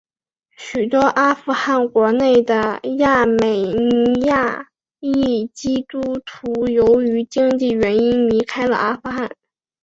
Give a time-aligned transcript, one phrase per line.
[0.57, 9.29] 许多阿富汗国内的亚美尼亚裔基督徒由于经济原因离开了阿富汗。